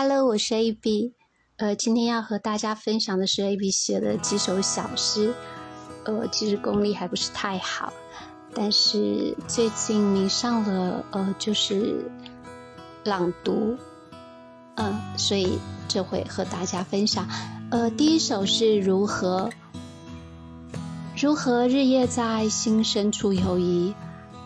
[0.00, 1.12] Hello，我是 AB，
[1.56, 5.34] 呃，今天要和大家分享的是 AB 写的几首小诗，
[6.04, 7.92] 呃，其实功力还不是太好，
[8.54, 12.08] 但是最近迷上了，呃，就是
[13.02, 13.76] 朗读，
[14.76, 15.58] 嗯，所以
[15.88, 17.28] 这会和大家分享。
[17.72, 19.50] 呃，第一首是如何，
[21.20, 23.94] 如何日夜在心深处游移，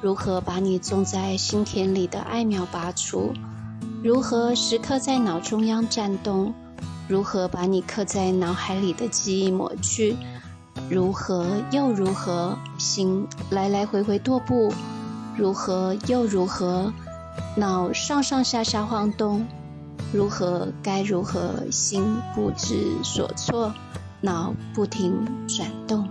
[0.00, 3.34] 如何把你种在心田里的爱苗拔出。
[4.04, 6.52] 如何时刻在脑中央颤动？
[7.06, 10.16] 如何把你刻在脑海里的记忆抹去？
[10.90, 12.58] 如何又如何？
[12.78, 14.72] 心来来回回踱步？
[15.36, 16.92] 如何又如何？
[17.56, 19.46] 脑上上下下晃动？
[20.12, 21.70] 如何该如何？
[21.70, 23.72] 心不知所措，
[24.20, 26.08] 脑不停转动。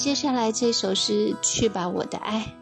[0.00, 2.54] 接下来这首是《去吧，我的爱》。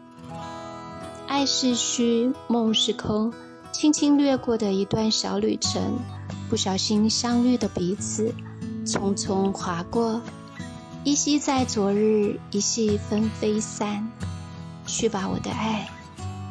[1.25, 3.31] 爱是虚，梦是空，
[3.71, 5.99] 轻轻掠过的一段小旅程，
[6.49, 8.35] 不小心相遇的彼此，
[8.85, 10.21] 匆匆划过，
[11.05, 14.11] 依稀在昨日，一夕纷飞散。
[14.85, 15.89] 去吧，我的爱，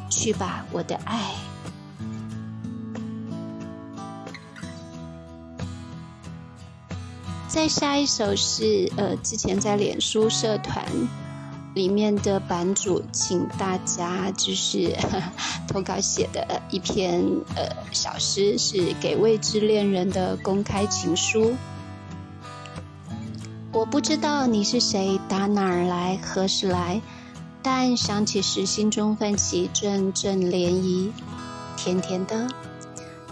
[0.09, 1.35] 去吧，我的爱。
[7.49, 10.85] 再下一首是呃，之前在脸书社团
[11.73, 14.95] 里面的版主，请大家就是
[15.67, 17.23] 投稿写的一篇
[17.55, 21.55] 呃小诗，是给未知恋人的公开情书。
[23.73, 27.01] 我不知道你是谁，打哪儿来，何时来，
[27.63, 31.09] 但想起时，心中泛起阵阵涟漪，
[31.75, 32.47] 甜甜的。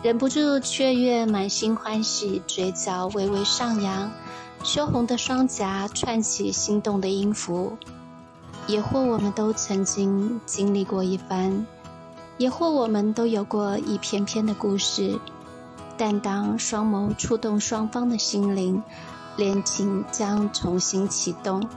[0.04, 4.12] 忍不住雀跃，满心欢喜，嘴角微微上扬，
[4.64, 7.76] 羞红的双颊串起心动的音符。
[8.68, 11.66] 也或我们都曾经经历过一番，
[12.38, 15.20] 也或我们都有过一篇篇的故事。
[15.98, 18.84] 但当双眸触动双方的心灵，
[19.36, 21.68] 恋情将重新启动，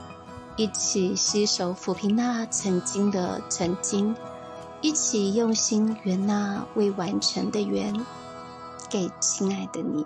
[0.55, 4.15] 一起携手抚平那曾经的曾经。
[4.83, 8.03] 一起用心圆那未完成的缘，
[8.91, 10.05] 给亲爱的你。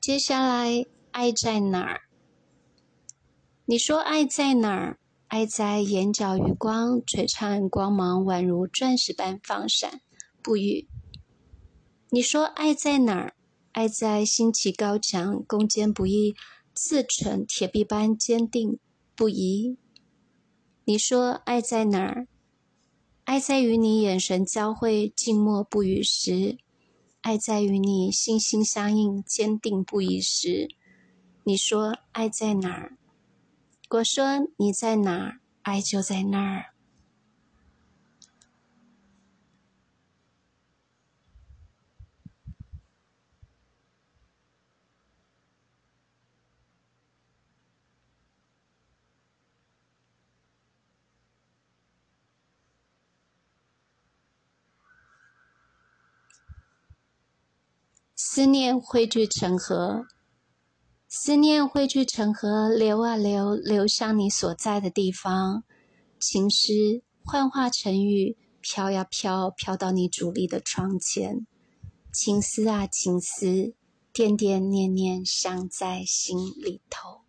[0.00, 2.02] 接下来，爱在哪儿？
[3.64, 4.98] 你说爱在哪儿？
[5.26, 10.00] 爱在眼角余光，璀璨光芒宛如钻石般放闪
[10.40, 10.86] 不语。
[12.10, 13.34] 你说爱在哪儿？
[13.72, 16.36] 爱在心气高强，攻坚不易，
[16.72, 18.78] 自成铁壁般坚定
[19.16, 19.76] 不移。
[20.86, 22.28] 你说爱在哪儿？
[23.24, 26.58] 爱在与你眼神交汇，静默不语时；
[27.22, 30.68] 爱在与你心心相印，坚定不移时。
[31.44, 32.98] 你说爱在哪儿？
[33.88, 36.73] 我说你在哪儿，爱就在那儿。
[58.34, 60.06] 思念汇聚成河，
[61.06, 65.62] 思念汇聚成河，流啊流，流向你所在的地方。
[66.18, 71.46] 情诗幻化成雨，飘呀飘，飘到你伫立的窗前。
[72.12, 73.76] 情丝啊情丝，
[74.12, 77.20] 点点念念，想在心里头。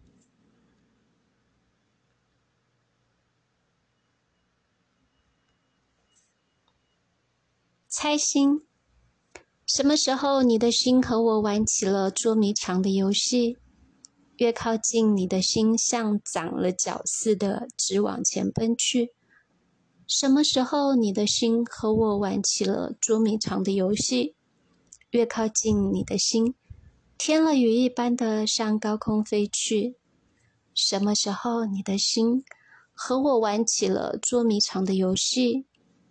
[7.88, 8.65] 猜心。
[9.75, 13.58] 什么时候，你的心和我玩起了捉迷藏的游戏？
[14.38, 19.12] 越靠近，你的心像长了脚似的直往前奔去。
[20.08, 24.36] 什么时候，你的心和我玩起了捉迷藏的游戏？
[25.09, 26.56] 越靠近，你的心
[27.18, 29.98] 添了雨一般的向高空飞去。
[30.74, 32.45] 什么时候，你的心
[32.94, 35.66] 和我玩起了捉迷藏的游戏？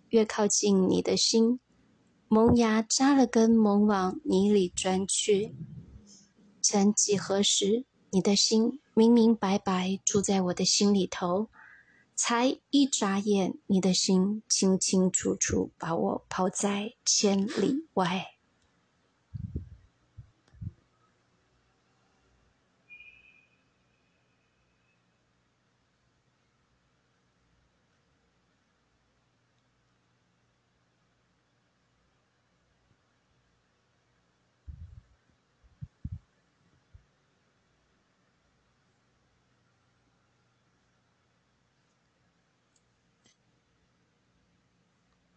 [0.09, 1.59] 越靠近，你的心。
[2.27, 5.55] 萌芽扎了根，猛往泥里钻去。
[6.61, 11.49] 曾几何时，你的心明明白白住在我的心里头，
[12.15, 18.34] 才一眨眼，你的心清清楚楚把我抛在千里外。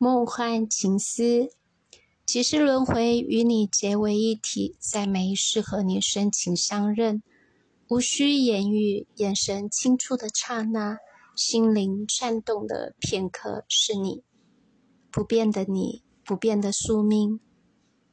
[0.00, 1.50] 梦幻情思，
[2.24, 7.20] 几世轮回与你结为一体，在每一世和你深情相认，
[7.88, 10.98] 无需言语，眼神轻触的刹那，
[11.34, 14.22] 心灵颤动的片刻，是你。
[15.10, 17.40] 不变的你，不变的宿命，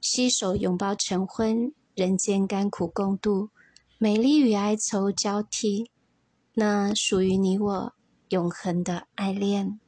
[0.02, 3.52] 携手拥抱成婚，人间甘苦共度，
[4.00, 5.92] 美丽与哀愁交替，
[6.56, 7.94] 那属于你我
[8.30, 9.80] 永恒的爱恋。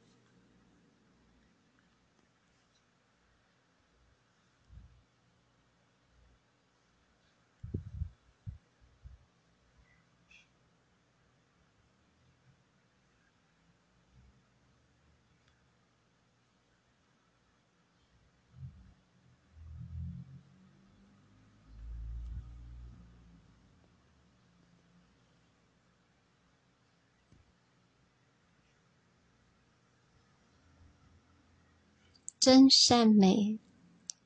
[32.39, 33.59] 真善美，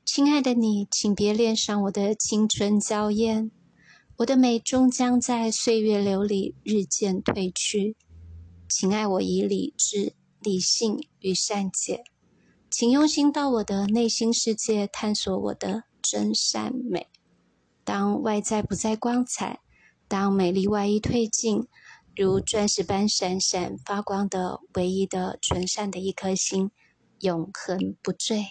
[0.03, 3.51] 亲爱的你，请别恋上我的青春娇艳。
[4.17, 7.95] 我的美终将在岁月流里日渐褪去。
[8.67, 12.03] 请爱我以理智、理性与善解。
[12.69, 17.07] 请用心到我的内心世界，探索我的真善美。
[17.85, 19.61] 当外在不再光彩，
[20.09, 21.65] 当美丽外衣褪尽，
[22.15, 26.71] 如钻石般闪闪发光的唯一的纯善的一颗心。
[27.21, 28.45] 永恒不坠。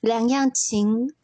[0.00, 1.14] 两样情，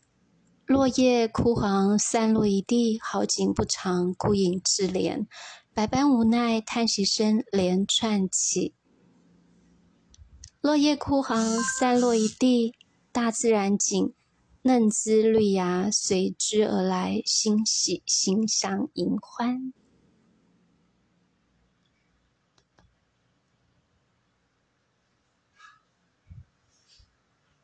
[0.64, 5.26] 落叶枯黄，散落一地，好景不长，孤影自怜，
[5.74, 8.74] 百般无奈，叹息声连串起。
[10.62, 11.44] 落叶枯黄，
[11.78, 12.74] 散落一地，
[13.12, 14.14] 大自然景。
[14.62, 19.72] 嫩枝绿芽随之而来，欣喜心相迎欢。